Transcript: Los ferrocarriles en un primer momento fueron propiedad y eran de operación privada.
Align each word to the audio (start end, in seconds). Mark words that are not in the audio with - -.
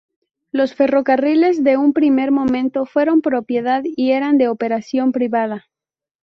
Los 0.51 0.73
ferrocarriles 0.73 1.59
en 1.63 1.77
un 1.79 1.93
primer 1.93 2.31
momento 2.31 2.87
fueron 2.87 3.21
propiedad 3.21 3.83
y 3.85 4.13
eran 4.13 4.39
de 4.39 4.47
operación 4.47 5.11
privada. 5.11 5.67